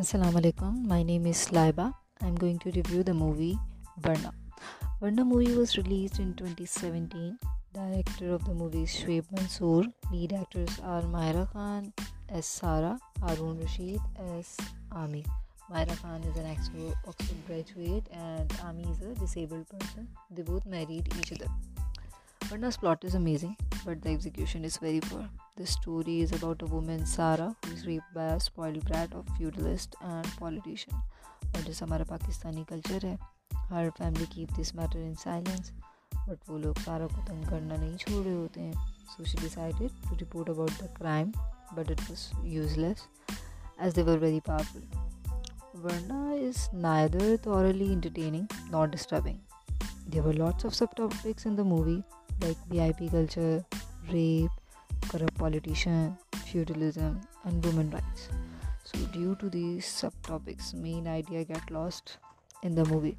[0.00, 0.72] Assalamu alaikum.
[0.86, 1.94] My name is Laiba.
[2.20, 3.58] I'm going to review the movie
[3.96, 4.30] Varna.
[5.00, 7.38] Varna movie was released in 2017.
[7.72, 9.84] Director of the movie is Shoaib Mansoor.
[10.12, 11.94] Lead actors are Myra Khan
[12.28, 13.98] as Sara, Arun Rashid
[14.34, 14.54] as
[14.92, 15.24] Ami.
[15.70, 16.46] Myra Khan is an
[17.08, 20.06] Oxford graduate and Ami is a disabled person.
[20.30, 21.50] They both married each other.
[22.50, 25.27] Varna's plot is amazing, but the execution is very poor.
[25.57, 29.27] The story is about a woman, Sara, who is raped by a spoiled brat of
[29.37, 30.93] feudalist and politician.
[31.55, 33.17] और जैसा हमारा Pakistani culture है
[33.71, 35.71] हर family keep this matter in silence
[36.29, 40.01] but वो लोग सारा को तंग करना नहीं छोड़ रहे होते हैं so she decided
[40.09, 41.31] to report about the crime
[41.75, 43.07] but it was useless
[43.81, 45.09] as they were very powerful
[45.73, 49.37] Varna is neither thoroughly entertaining nor disturbing.
[50.07, 52.03] There were lots of subtopics in the movie
[52.40, 53.64] like VIP culture,
[54.12, 54.50] rape,
[55.08, 56.16] corrupt politician,
[56.46, 58.28] feudalism, and women rights.
[58.84, 62.18] So, due to these subtopics, main idea get lost
[62.62, 63.16] in the movie.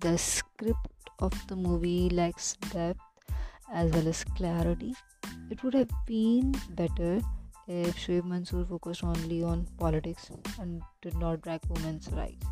[0.00, 3.00] The script of the movie lacks depth
[3.72, 4.94] as well as clarity.
[5.50, 7.20] It would have been better
[7.68, 12.46] if Shoaib Mansoor focused only on politics and did not drag women's rights.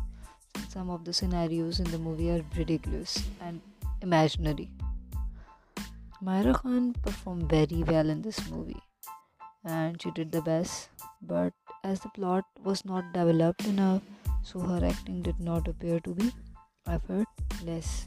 [0.69, 3.59] Some of the scenarios in the movie are ridiculous and
[4.01, 4.69] imaginary.
[6.23, 8.81] Myra Khan performed very well in this movie
[9.63, 10.89] and she did the best,
[11.21, 11.51] but
[11.83, 14.03] as the plot was not developed enough,
[14.43, 16.31] so her acting did not appear to be
[16.87, 18.05] effortless.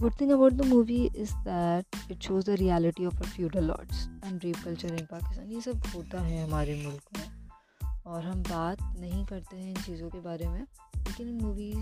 [0.00, 4.08] Good thing about the movie is that it shows the reality of our feudal lords
[4.22, 5.46] and rape culture in Pakistan.
[5.48, 7.28] ये सब होता है हमारे मुल्क में
[8.06, 11.72] और हम बात नहीं करते हैं इन चीज़ों के बारे में लेकिन मूवी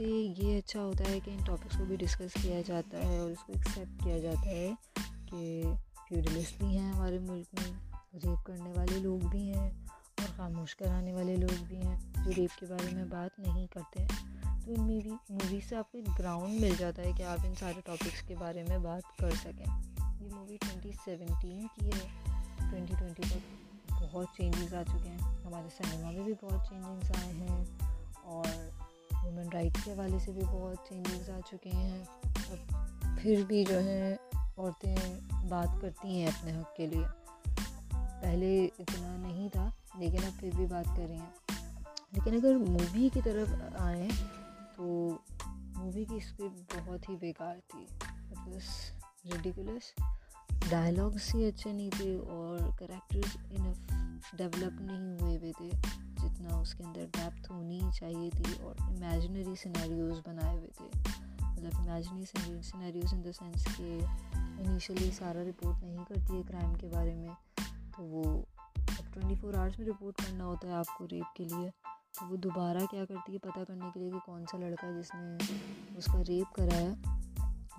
[0.00, 3.30] से ये अच्छा होता है कि इन टॉपिक्स को भी डिस्कस किया जाता है और
[3.30, 5.62] इसको एक्सेप्ट किया जाता है कि
[6.08, 7.72] फ्यूडलिस्ट भी हैं हमारे मुल्क में
[8.14, 9.86] रेप करने वाले लोग भी हैं
[10.20, 14.02] और खामोश कराने वाले लोग भी हैं जो रेप के बारे में बात नहीं करते।
[14.02, 17.54] हैं तो इन मूवी मूवी से आपको एक ग्राउंड मिल जाता है कि आप इन
[17.54, 19.82] सारे टॉपिक्स के बारे में बात कर सकें।
[20.22, 22.24] ये मूवी 2017 की है।
[22.70, 23.42] 2020 तक
[23.92, 27.78] बहुत चेंजेस आ चुके हैं। हमारे सिनेमा में भी बहुत चेंजेस आए हैं
[28.24, 28.79] और
[29.24, 33.74] वुमेन राइट्स के हवाले से भी बहुत चेंजेस आ चुके हैं। और फिर भी जो
[33.74, 34.18] है,
[34.58, 37.04] औरतें बात करती हैं अपने हक के लिए।
[37.94, 41.34] पहले इतना नहीं था, लेकिन अब फिर भी बात कर रही हैं।
[42.14, 44.08] लेकिन अगर मूवी की तरफ़ आए
[44.76, 45.18] तो
[45.76, 47.86] मूवी की स्क्रिप्ट बहुत ही बेकार थी।
[48.50, 48.92] वॉज़
[49.26, 49.94] रेडिकुलस
[50.70, 53.90] डायलॉग्स ही अच्छे नहीं थे और करेक्टर्स इनफ
[54.34, 60.18] डेवलप नहीं हुए हुए थे। जितना उसके अंदर डेप्थ होनी चाहिए थी और इमेजनरी सिनेरियोज
[60.26, 60.88] बनाए हुए थे।
[61.42, 63.88] मतलब imaginary scenarios in the sense कि
[64.62, 67.34] इनिशियली सारा रिपोर्ट नहीं करती है क्राइम के बारे में
[67.96, 68.24] तो वो
[68.90, 71.70] अब ट्वेंटी फोर आवर्स में रिपोर्ट करना होता है आपको रेप के लिए।
[72.18, 75.96] तो वो दोबारा क्या करती है पता करने के लिए कि कौन सा लड़का जिसने
[75.98, 77.18] उसका रेप कराया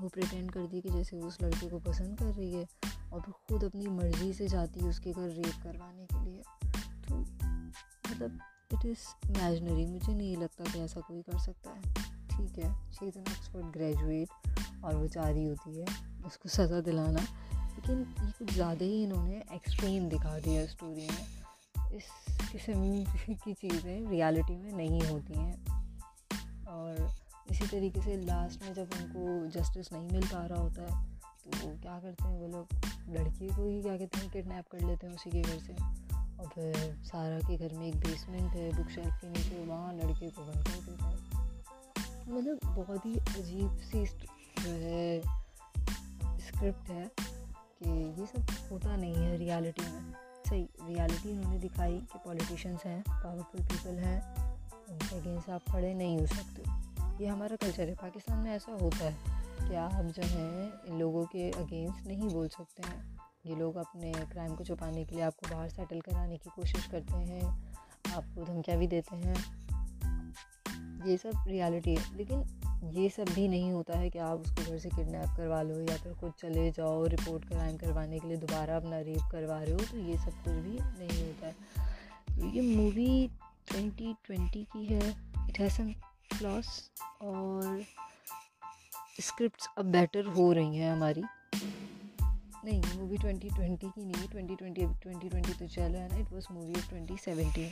[0.01, 2.65] वो प्रिटेंड करती है कि जैसे वो उस लड़के को पसंद कर रही है
[3.13, 6.41] और फिर खुद अपनी मर्ज़ी से जाती है उसके घर रेप करवाने के लिए।
[7.07, 7.23] तो
[8.21, 8.39] मतलब
[8.73, 8.99] इट इज़
[9.29, 11.81] इमेजनरी मुझे नहीं लगता कि ऐसा कोई कर सकता है।
[12.27, 15.85] ठीक है she is an Oxford graduate और वो चाह रही होती है,
[16.25, 22.05] उसको सज़ा दिलाना। लेकिन ये कुछ ज़्यादा ही इन्होंने एक्सट्रीम दिखा दिया स्टोरी में। इस
[22.51, 27.09] किस्म की चीज़ें रियलिटी में नहीं होती हैं। और
[27.51, 31.09] इसी तरीके से लास्ट में जब उनको जस्टिस नहीं मिल पा रहा होता है
[31.43, 32.67] तो क्या करते हैं वो लोग?
[33.09, 35.73] लड़की को ही क्या कहते हैं किडनैप कर लेते हैं उसी के घर से।
[36.41, 40.29] और फिर सारा के घर में एक बेसमेंट है बुक शेल्फ के नीचे, वहाँ लड़के
[40.29, 41.15] को बंद कर देता है।
[42.31, 45.21] मतलब बहुत ही अजीब सी जो है
[46.39, 47.11] स्क्रिप्ट है
[47.83, 50.13] कि ये सब होता नहीं है रियलिटी में।
[50.49, 54.35] सही रियलिटी इन्होंने दिखाई कि पॉलिटिशियंस हैं पावरफुल पीपल हैं,
[54.89, 56.61] उनके अगेंस्ट आप खड़े नहीं हो सकते।
[57.23, 59.17] ये हमारा कल्चर है, पाकिस्तान में ऐसा होता है
[59.69, 64.11] कि आप जो हैं, इन लोगों के अगेंस्ट नहीं बोल सकते हैं। ये लोग अपने
[64.31, 67.41] क्राइम को छुपाने के लिए आपको बाहर सेटल कराने की कोशिश करते हैं,
[68.15, 69.35] आपको धमकियाँ भी देते हैं।
[71.07, 72.43] ये सब रियलिटी है, लेकिन
[72.93, 75.95] ये सब भी नहीं होता है कि आप उसको घर से किडनैप करवा लो या
[75.97, 79.79] फिर खुद चले जाओ रिपोर्ट क्राइम करवाने के लिए, दोबारा अपना रेप करवा रहे हो
[79.91, 81.53] तो ये सब कुछ भी नहीं होता है।
[82.29, 83.27] तो ये मूवी
[83.71, 85.09] 2020 की है
[85.49, 85.91] इट हैज़ सम
[86.33, 86.91] फ्लॉस
[87.21, 87.83] और
[89.21, 91.23] स्क्रिप्ट्स अब बेटर हो रही हैं हमारी।
[92.65, 96.31] नहीं मूवी 2020 की नहीं है 2020 अभी 2020 तो चल रहा है ना इट
[96.33, 97.71] वॉज़ मूवी ऑफ़ 2017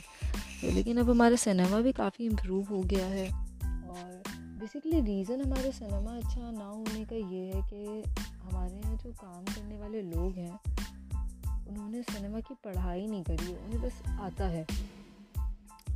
[0.62, 3.28] तो लेकिन अब हमारा सिनेमा भी काफ़ी इम्प्रूव हो गया है।
[3.64, 9.12] और बेसिकली रीज़न हमारे सिनेमा अच्छा ना होने का ये है कि हमारे यहाँ जो
[9.12, 10.60] काम करने वाले लोग हैं,
[11.68, 14.66] उन्होंने सिनेमा की पढ़ाई नहीं करी है उन्हें बस आता है।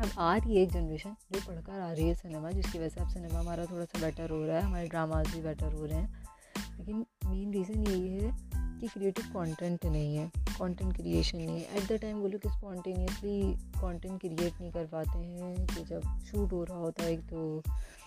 [0.01, 3.01] अब आ रही है एक जनरेशन जो पढ़कर आ रही है सिनेमा जिसकी वजह से
[3.01, 5.99] अब सिनेमा हमारा थोड़ा सा बेटर हो रहा है, हमारे ड्रामाज भी बेटर हो रहे
[5.99, 6.25] हैं।
[6.79, 11.93] लेकिन मेन रीज़न यही है कि क्रिएटिव कंटेंट नहीं है कंटेंट क्रिएशन नहीं है। एट
[11.93, 16.65] द टाइम वो लोग स्पॉन्टेनियसली कंटेंट क्रिएट नहीं कर पाते हैं कि जब शूट हो
[16.65, 17.63] रहा होता है तो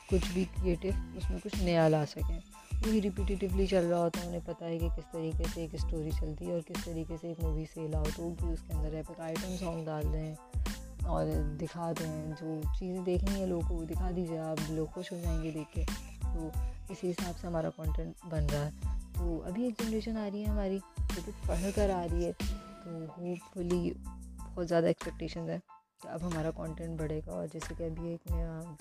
[0.09, 2.39] कुछ भी क्रिएटिव उसमें कुछ नया ला सकें।
[2.77, 6.11] वही रिपीटेटिवली चल रहा होता है, उन्हें पता है कि किस तरीके से एक स्टोरी
[6.11, 9.55] चलती है और किस तरीके से एक मूवी सेल आउट होगी, उसके अंदर एपिक आइटम
[9.55, 11.25] सॉन्ग डाल दें और
[11.59, 15.51] दिखा दें। जो चीज़ें देखनी है लोगों को, दिखा दीजिए आप, लोग खुश हो जाएँगे
[15.51, 15.85] देख के।
[16.27, 16.51] तो
[16.93, 20.49] इसी हिसाब से हमारा कंटेंट बन रहा है। तो अभी एक जनरेशन आ रही है
[20.49, 20.79] हमारी,
[21.15, 23.91] जो कि पढ़ कर आ रही है तो होपफुली
[24.39, 25.61] बहुत ज़्यादा एक्सपेक्टेशन है
[26.01, 28.77] कि अब हमारा कंटेंट बढ़ेगा और जैसे कि अभी एक नया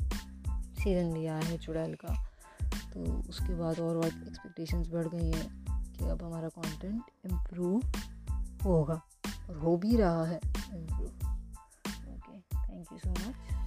[0.75, 2.15] सीज़न भी आया है चुड़ैल का
[2.95, 7.83] तो उसके बाद और और एक्सपेक्टेशंस बढ़ गई हैं कि अब हमारा कंटेंट इम्प्रूव
[8.65, 9.03] होगा
[9.51, 11.09] और हो भी रहा है improve
[12.15, 13.66] okay thank you so much